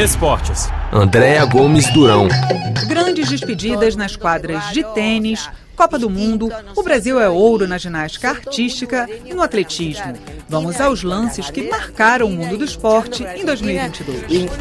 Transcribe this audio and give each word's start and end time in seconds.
Esportes. 0.00 0.70
Andréa 0.90 1.44
Gomes 1.44 1.92
Durão. 1.92 2.26
Grandes 2.88 3.28
despedidas 3.28 3.94
nas 3.94 4.16
quadras 4.16 4.72
de 4.72 4.82
tênis, 4.94 5.46
Copa 5.76 5.98
do 5.98 6.08
Mundo, 6.08 6.48
o 6.74 6.82
Brasil 6.82 7.20
é 7.20 7.28
ouro 7.28 7.68
na 7.68 7.76
ginástica 7.76 8.30
artística 8.30 9.06
e 9.26 9.34
no 9.34 9.42
atletismo. 9.42 10.14
Vamos 10.48 10.80
aos 10.80 11.02
lances 11.02 11.50
que 11.50 11.68
marcaram 11.68 12.28
o 12.28 12.30
mundo 12.30 12.56
do 12.56 12.64
esporte 12.64 13.24
em 13.36 13.44
2022. 13.44 14.50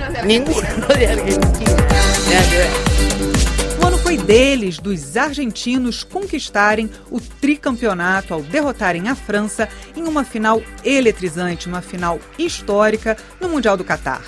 O 3.82 3.88
ano 3.88 3.98
foi 4.00 4.18
deles, 4.18 4.78
dos 4.78 5.16
argentinos, 5.16 6.04
conquistarem 6.04 6.90
o 7.10 7.21
tricampeonato 7.21 8.34
ao 8.34 8.42
derrotarem 8.42 9.08
a 9.08 9.16
França 9.16 9.70
em 9.96 10.04
uma 10.04 10.26
final 10.26 10.62
eletrizante, 10.84 11.70
uma 11.70 11.82
final 11.82 12.20
histórica 12.37 13.15
no 13.40 13.48
Mundial 13.48 13.78
do 13.78 13.86
Catar. 13.86 14.21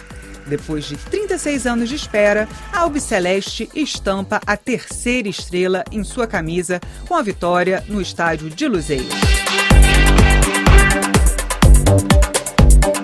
Depois 0.52 0.84
de 0.84 0.98
36 0.98 1.66
anos 1.66 1.88
de 1.88 1.96
espera, 1.96 2.46
a 2.74 2.80
Albiceleste 2.80 3.70
estampa 3.74 4.42
a 4.46 4.58
terceira 4.58 5.30
estrela 5.30 5.86
em 5.90 6.04
sua 6.04 6.28
camisa 6.28 6.82
com 7.08 7.16
a 7.16 7.22
vitória 7.22 7.82
no 7.88 8.02
estádio 8.02 8.50
de 8.50 8.68
Luzeiro. 8.68 9.08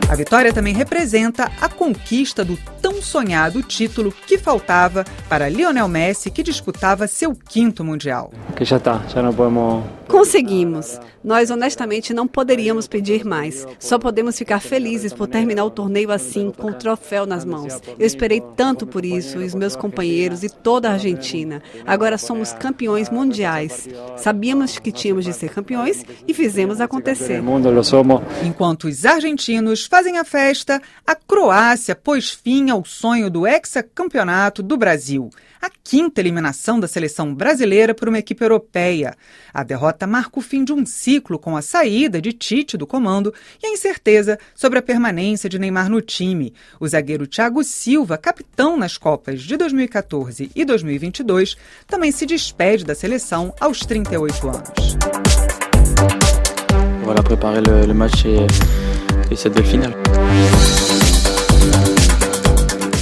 A 0.10 0.16
vitória 0.16 0.52
também 0.52 0.74
representa 0.74 1.50
a 1.62 1.70
conquista 1.70 2.44
do 2.44 2.58
tão 2.82 3.02
sonhado 3.02 3.64
título 3.64 4.12
que 4.12 4.38
faltava 4.38 5.06
para 5.30 5.48
Lionel 5.48 5.88
Messi, 5.88 6.30
que 6.30 6.44
disputava 6.44 7.08
seu 7.08 7.34
quinto 7.34 7.82
Mundial. 7.82 8.30
Que 8.58 8.66
já 8.66 8.76
está, 8.76 9.02
já 9.08 9.22
não 9.22 9.34
podemos 9.34 9.86
Conseguimos. 10.08 11.00
Nós 11.24 11.52
honestamente 11.52 12.14
não 12.14 12.28
poderíamos 12.28 12.88
pedir 12.88 13.26
mais. 13.26 13.68
Só 13.80 14.00
podemos 14.00 14.38
ficar 14.38 14.62
felizes 14.62 15.12
por 15.12 15.28
terminar 15.28 15.66
o 15.66 15.70
torneio 15.70 16.12
assim, 16.12 16.52
com 16.52 16.72
o 16.72 16.74
troféu 16.74 17.26
nas 17.26 17.44
mãos. 17.44 17.82
Eu 18.00 18.08
esperei 18.08 18.42
tanto 18.56 18.88
por 18.88 19.04
isso, 19.04 19.40
os 19.40 19.54
meus 19.54 19.76
companheiros 19.76 20.44
e 20.44 20.50
toda 20.50 20.90
a 20.90 20.94
Argentina. 20.94 21.62
Agora 21.86 22.18
somos 22.18 22.54
campeões 22.54 23.10
mundiais. 23.10 23.90
Sabíamos 24.16 24.80
que 24.80 24.92
tínhamos 24.92 25.26
de 25.26 25.34
ser 25.34 25.50
campeões 25.50 26.06
e 26.28 26.34
fizemos 26.34 26.80
acontecer. 26.80 27.42
Enquanto 28.46 28.86
os 28.86 29.06
argentinos 29.06 29.86
fazem 29.86 30.18
a 30.18 30.24
festa, 30.24 30.82
a 31.06 31.16
Croácia 31.16 31.96
pôs 31.96 32.30
fim 32.30 32.70
ao 32.70 32.86
sonho 32.86 33.30
do 33.30 33.46
hexacampeonato 33.46 34.64
do 34.64 34.78
Brasil 34.78 35.30
a 35.62 35.70
quinta 35.84 36.22
eliminação 36.22 36.80
da 36.80 36.88
seleção 36.88 37.34
brasileira 37.34 37.94
por 37.94 38.08
uma 38.08 38.20
equipe 38.20 38.44
europeia. 38.44 39.16
A 39.54 39.64
derrota 39.64 40.06
marca 40.06 40.40
o 40.40 40.42
fim 40.42 40.64
de 40.64 40.74
um 40.74 40.86
ciclo 40.86 41.40
com 41.40 41.56
a 41.56 41.62
saída 41.62 42.22
de 42.22 42.34
Tite 42.34 42.78
do 42.78 42.88
comando 42.88 43.34
e 43.62 43.68
a 43.68 43.70
incerteza 43.70 44.38
sobre 44.56 44.80
a 44.80 44.82
permanência 44.82 45.50
de 45.50 45.60
Neymar 45.60 45.90
no 45.90 46.02
time. 46.02 46.54
O 46.80 46.88
zagueiro 46.88 47.28
Thiago 47.28 47.64
Silva, 47.64 48.18
capitão 48.18 48.78
nas 48.78 48.98
Copas 48.98 49.42
de 49.42 49.58
2014 49.58 50.52
e 50.56 50.66
2022, 50.66 51.56
também 51.88 52.12
se 52.12 52.26
despede 52.26 52.86
da 52.86 52.96
seleção 52.96 53.54
aos 53.60 53.80
38 53.80 54.48
anos. 54.48 54.98
Voilà, 57.04 57.24
préparer 57.24 57.62
le, 57.62 57.86
le 57.88 57.94
match 57.94 58.26
et, 58.26 58.46
et 59.32 59.50
belle 59.50 59.66
finale. 59.66 59.96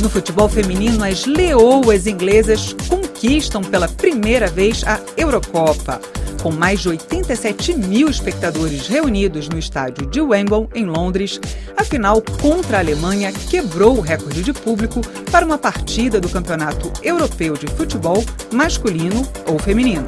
No 0.05 0.11
futebol 0.11 0.47
feminino, 0.47 1.03
as 1.03 1.25
leoas 1.25 2.05
inglesas 2.05 2.75
conquistam 2.87 3.63
pela 3.63 3.87
primeira 3.87 4.45
vez 4.45 4.83
a 4.83 4.99
Eurocopa. 5.17 5.99
Com 6.43 6.51
mais 6.51 6.81
de 6.81 6.89
87 6.89 7.73
mil 7.73 8.07
espectadores 8.07 8.87
reunidos 8.87 9.49
no 9.49 9.57
estádio 9.57 10.05
de 10.05 10.21
Wembley, 10.21 10.67
em 10.75 10.85
Londres, 10.85 11.41
a 11.75 11.83
final 11.83 12.21
contra 12.39 12.77
a 12.77 12.81
Alemanha 12.81 13.33
quebrou 13.49 13.97
o 13.97 14.01
recorde 14.01 14.43
de 14.43 14.53
público 14.53 15.01
para 15.31 15.43
uma 15.43 15.57
partida 15.57 16.21
do 16.21 16.29
Campeonato 16.29 16.93
Europeu 17.01 17.55
de 17.55 17.65
Futebol 17.65 18.23
masculino 18.53 19.27
ou 19.47 19.57
feminino. 19.57 20.05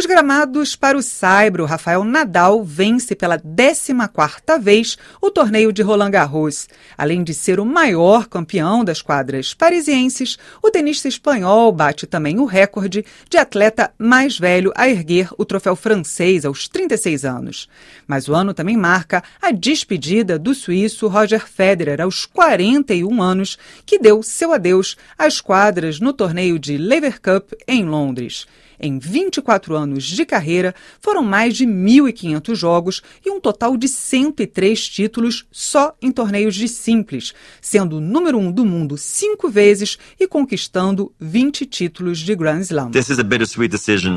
Dos 0.00 0.06
gramados 0.06 0.74
para 0.74 0.96
o 0.96 1.02
saibro, 1.02 1.66
Rafael 1.66 2.02
Nadal 2.04 2.64
vence 2.64 3.14
pela 3.14 3.38
14ª 3.38 4.58
vez 4.58 4.96
o 5.20 5.30
torneio 5.30 5.74
de 5.74 5.82
Roland 5.82 6.10
Garros. 6.10 6.66
Além 6.96 7.22
de 7.22 7.34
ser 7.34 7.60
o 7.60 7.66
maior 7.66 8.26
campeão 8.26 8.82
das 8.82 9.02
quadras 9.02 9.52
parisienses, 9.52 10.38
o 10.62 10.70
tenista 10.70 11.06
espanhol 11.06 11.70
bate 11.70 12.06
também 12.06 12.38
o 12.38 12.46
recorde 12.46 13.04
de 13.28 13.36
atleta 13.36 13.92
mais 13.98 14.38
velho 14.38 14.72
a 14.74 14.88
erguer 14.88 15.28
o 15.36 15.44
troféu 15.44 15.76
francês 15.76 16.46
aos 16.46 16.66
36 16.66 17.26
anos. 17.26 17.68
Mas 18.06 18.26
o 18.26 18.34
ano 18.34 18.54
também 18.54 18.78
marca 18.78 19.22
a 19.38 19.50
despedida 19.50 20.38
do 20.38 20.54
suíço 20.54 21.08
Roger 21.08 21.46
Federer 21.46 22.00
aos 22.00 22.24
41 22.24 23.20
anos, 23.20 23.58
que 23.84 23.98
deu 23.98 24.22
seu 24.22 24.54
adeus 24.54 24.96
às 25.18 25.42
quadras 25.42 26.00
no 26.00 26.14
torneio 26.14 26.58
de 26.58 26.78
Lever 26.78 27.20
Cup 27.20 27.52
em 27.68 27.84
Londres. 27.84 28.46
Em 28.80 28.98
24 28.98 29.76
anos 29.76 30.04
de 30.04 30.24
carreira, 30.24 30.74
foram 31.00 31.22
mais 31.22 31.54
de 31.54 31.66
1.500 31.66 32.54
jogos 32.54 33.02
e 33.24 33.30
um 33.30 33.38
total 33.38 33.76
de 33.76 33.86
103 33.86 34.88
títulos 34.88 35.44
só 35.52 35.94
em 36.00 36.10
torneios 36.10 36.54
de 36.54 36.66
simples, 36.66 37.34
sendo 37.60 37.98
o 37.98 38.00
número 38.00 38.38
um 38.38 38.50
do 38.50 38.64
mundo 38.64 38.96
cinco 38.96 39.50
vezes 39.50 39.98
e 40.18 40.26
conquistando 40.26 41.12
20 41.20 41.66
títulos 41.66 42.18
de 42.18 42.34
Grand 42.34 42.60
Slam. 42.60 42.90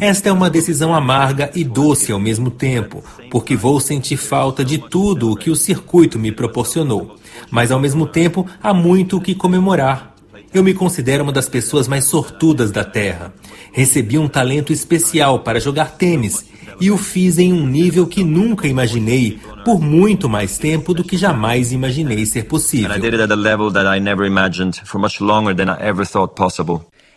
Esta 0.02 0.30
é 0.30 0.32
uma 0.32 0.50
decisão 0.50 0.96
amarga 0.96 1.52
e 1.54 1.66
doce 1.66 2.14
ao 2.14 2.20
mesmo 2.20 2.50
tempo, 2.50 3.04
porque 3.30 3.58
vou 3.58 3.82
sentir 3.82 4.16
falta 4.16 4.64
de 4.64 4.78
tudo 4.78 5.30
o 5.30 5.36
que 5.36 5.50
o 5.50 5.56
circuito 5.56 6.18
me 6.18 6.32
proporcionou. 6.32 7.18
Mas 7.52 7.72
ao 7.72 7.80
mesmo 7.80 8.08
tempo, 8.08 8.48
há 8.62 8.74
muito 8.74 9.18
o 9.18 9.22
que 9.22 9.36
comemorar. 9.36 10.13
Eu 10.54 10.64
me 10.64 10.74
considero 10.74 11.24
uma 11.24 11.32
das 11.32 11.50
pessoas 11.50 11.88
mais 11.88 12.06
sortudas 12.06 12.72
da 12.72 12.84
Terra. 12.84 13.34
Recebi 13.72 14.20
um 14.20 14.28
talento 14.28 14.72
especial 14.72 15.40
para 15.40 15.60
jogar 15.60 15.98
tênis 15.98 16.46
e 16.80 16.92
o 16.92 16.98
fiz 16.98 17.40
em 17.40 17.52
um 17.52 17.66
nível 17.66 18.06
que 18.06 18.24
nunca 18.24 18.68
imaginei 18.68 19.40
por 19.66 19.82
muito 19.82 20.30
mais 20.30 20.60
tempo 20.60 20.94
do 20.94 21.04
que 21.04 21.18
jamais 21.18 21.72
imaginei 21.72 22.24
ser 22.28 22.44
possível. 22.44 22.92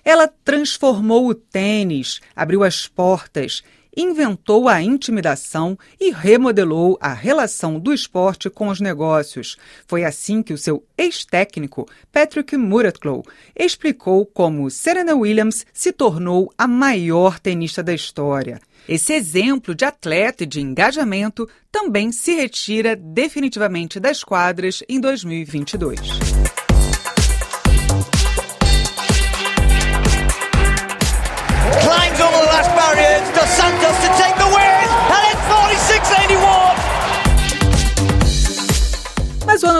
Ela 0.02 0.30
transformou 0.42 1.28
o 1.28 1.34
tênis, 1.34 2.20
abriu 2.34 2.64
as 2.64 2.86
portas 2.86 3.62
inventou 3.96 4.68
a 4.68 4.82
intimidação 4.82 5.78
e 5.98 6.10
remodelou 6.10 6.98
a 7.00 7.12
relação 7.12 7.80
do 7.80 7.92
esporte 7.92 8.50
com 8.50 8.68
os 8.68 8.80
negócios. 8.80 9.56
Foi 9.86 10.04
assim 10.04 10.42
que 10.42 10.52
o 10.52 10.58
seu 10.58 10.84
ex-técnico, 10.98 11.88
Patrick 12.12 12.56
Muratlow, 12.56 13.24
explicou 13.56 14.26
como 14.26 14.70
Serena 14.70 15.14
Williams 15.14 15.64
se 15.72 15.92
tornou 15.92 16.52
a 16.58 16.68
maior 16.68 17.38
tenista 17.38 17.82
da 17.82 17.94
história. 17.94 18.60
Esse 18.88 19.14
exemplo 19.14 19.74
de 19.74 19.84
atleta 19.84 20.44
e 20.44 20.46
de 20.46 20.60
engajamento 20.60 21.48
também 21.72 22.12
se 22.12 22.34
retira 22.34 22.94
definitivamente 22.94 23.98
das 23.98 24.22
quadras 24.22 24.82
em 24.88 25.00
2022. 25.00 26.35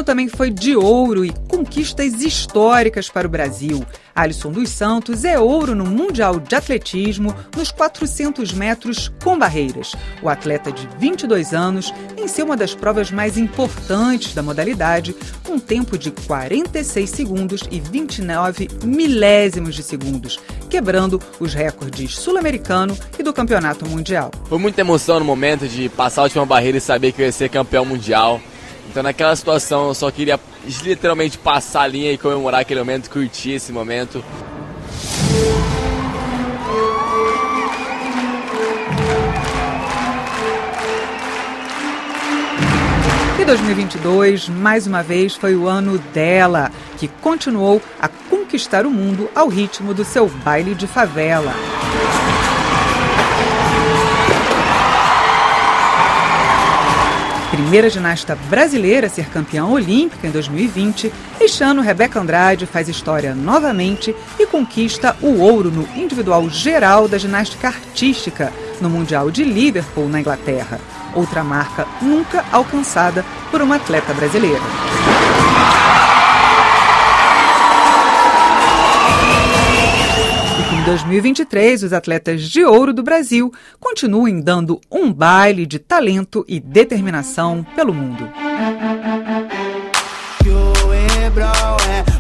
Também 0.07 0.29
foi 0.29 0.51
de 0.51 0.77
ouro 0.77 1.25
e 1.25 1.33
conquistas 1.49 2.23
históricas 2.23 3.11
para 3.11 3.27
o 3.27 3.31
Brasil. 3.31 3.85
Alisson 4.15 4.53
dos 4.53 4.71
Santos 4.71 5.25
é 5.25 5.39
ouro 5.39 5.75
no 5.75 5.85
Mundial 5.85 6.39
de 6.39 6.55
Atletismo 6.55 7.35
nos 7.55 7.73
400 7.73 8.53
metros 8.53 9.13
com 9.23 9.37
barreiras. 9.37 9.95
O 10.23 10.29
atleta 10.29 10.71
de 10.71 10.89
22 10.99 11.53
anos 11.53 11.93
venceu 12.15 12.47
uma 12.47 12.57
das 12.57 12.73
provas 12.73 13.11
mais 13.11 13.37
importantes 13.37 14.33
da 14.33 14.43
modalidade, 14.43 15.15
com 15.45 15.55
um 15.55 15.59
tempo 15.59 15.99
de 15.99 16.13
46 16.13 17.11
segundos 17.11 17.61
e 17.71 17.81
29 17.81 18.69
milésimos 18.85 19.75
de 19.75 19.83
segundos, 19.83 20.39
quebrando 20.71 21.21
os 21.41 21.53
recordes 21.53 22.17
sul-americano 22.17 22.97
e 23.19 23.25
do 23.25 23.33
campeonato 23.33 23.87
mundial. 23.89 24.31
Foi 24.49 24.59
muita 24.59 24.81
emoção 24.81 25.19
no 25.19 25.27
momento 25.27 25.67
de 25.67 25.89
passar 25.89 26.23
a 26.23 26.25
última 26.25 26.47
barreira 26.47 26.79
e 26.79 26.81
saber 26.81 27.11
que 27.11 27.21
eu 27.21 27.27
ia 27.27 27.33
ser 27.33 27.49
campeão 27.49 27.85
mundial. 27.85 28.41
Então 28.89 29.03
naquela 29.03 29.35
situação 29.37 29.89
eu 29.89 29.95
só 29.95 30.11
queria 30.11 30.39
literalmente 30.83 31.39
passar 31.39 31.83
a 31.83 31.87
linha 31.87 32.13
e 32.13 32.19
comemorar 32.19 32.61
aquele 32.61 32.81
momento, 32.81 33.11
curtir 33.11 33.53
esse 33.53 33.73
momento. 33.73 34.25
E 43.39 43.45
2022, 43.45 44.49
mais 44.49 44.87
uma 44.87 45.03
vez, 45.03 45.35
foi 45.35 45.55
o 45.55 45.69
ano 45.69 45.99
dela, 46.13 46.73
que 46.99 47.07
continuou 47.07 47.83
a 48.01 48.09
conquistar 48.09 48.87
o 48.87 48.91
mundo 48.91 49.31
ao 49.35 49.49
ritmo 49.49 49.93
do 49.93 50.05
seu 50.05 50.27
baile 50.27 50.75
de 50.75 50.87
favela. 50.87 51.53
Primeira 57.51 57.89
ginasta 57.89 58.37
brasileira 58.49 59.07
a 59.07 59.11
ser 59.11 59.29
campeã 59.29 59.65
olímpica 59.65 60.27
em 60.27 60.31
2020, 60.31 61.13
este 61.41 61.63
ano 61.63 61.83
Rebeca 61.83 62.21
Andrade 62.21 62.67
faz 62.67 62.89
história 62.89 63.35
novamente 63.35 64.15
e 64.39 64.47
conquista 64.47 65.17
o 65.23 65.41
ouro 65.41 65.71
no 65.71 65.89
individual 65.97 66.49
geral 66.51 67.09
da 67.09 67.19
ginástica 67.19 67.69
artística 67.69 68.53
no 68.81 68.91
Mundial 68.91 69.31
de 69.31 69.45
Liverpool, 69.45 70.09
na 70.09 70.21
Inglaterra. 70.21 70.79
Outra 71.15 71.43
marca 71.43 71.87
nunca 72.03 72.45
alcançada 72.53 73.25
por 73.51 73.63
uma 73.63 73.77
atleta 73.77 74.13
brasileira. 74.13 75.16
2023, 81.03 81.83
os 81.83 81.93
atletas 81.93 82.43
de 82.43 82.65
ouro 82.65 82.93
do 82.93 83.03
Brasil 83.03 83.53
continuem 83.79 84.41
dando 84.41 84.81
um 84.91 85.13
baile 85.13 85.67
de 85.67 85.79
talento 85.79 86.45
e 86.49 86.59
determinação 86.59 87.65
pelo 87.75 87.93
mundo. 87.93 88.31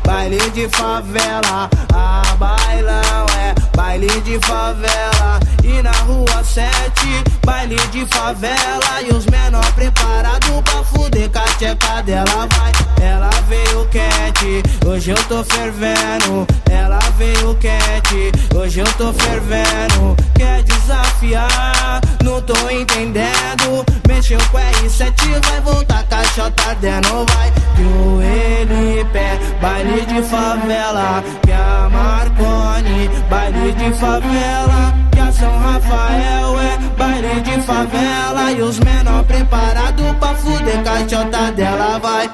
baile 0.04 0.50
de 0.50 0.68
favela, 0.70 1.70
bailão 2.38 3.26
é 3.38 3.76
baile 3.76 4.20
de 4.22 4.38
favela. 4.44 5.40
E 5.62 5.82
na 5.82 5.92
rua 5.92 6.42
7, 6.42 6.66
baile 7.46 7.76
de 7.92 8.04
favela. 8.06 9.02
E 9.08 9.14
os 9.14 9.24
menor 9.26 9.64
preparado 9.72 10.62
pra 10.64 10.82
fuder 10.82 11.30
com 11.30 11.38
a 11.38 11.42
tcheca 11.42 12.02
dela 12.02 12.48
vai. 12.54 12.72
Ela 13.00 13.30
veio 13.48 13.86
quente, 13.86 14.62
hoje 14.84 15.12
eu 15.12 15.24
tô 15.28 15.44
fervendo. 15.44 16.46
Ela 16.68 16.98
veio 17.16 17.54
quente, 17.54 18.32
hoje 18.54 18.80
eu 18.80 18.92
tô 18.94 19.12
fervendo. 19.12 20.16
Quer 20.34 20.62
desafiar? 20.64 22.00
Não 22.22 22.42
tô 22.42 22.68
entendendo. 22.68 23.84
Mexeu 24.08 24.40
com 24.50 24.58
R7, 24.58 25.46
vai 25.46 25.60
voltar 25.60 26.02
caixota 26.08 26.74
dentro, 26.80 27.24
vai. 27.32 27.52
Joelho 27.76 29.00
e 29.00 29.04
pé, 29.06 29.38
baile 29.62 30.04
de 30.06 30.22
favela. 30.22 31.22
Que 31.42 31.52
a 31.52 31.88
Marconi, 31.90 33.08
baile 33.30 33.72
de 33.72 33.92
favela. 33.98 35.05
São 35.38 35.58
Rafael 35.58 36.60
é 36.60 36.78
baile 36.96 37.40
de 37.42 37.60
favela. 37.62 38.52
E 38.52 38.62
os 38.62 38.78
menor 38.80 39.22
preparado 39.24 40.14
pra 40.18 40.34
fuder 40.34 40.82
caixota 40.82 41.52
dela, 41.52 41.98
vai. 41.98 42.30